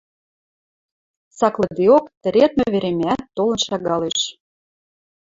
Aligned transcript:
Цаклыдеок, 1.37 2.05
тӹредмӹ 2.21 2.65
веремӓӓт 2.73 3.21
толын 3.35 3.59
шагалеш. 3.67 4.19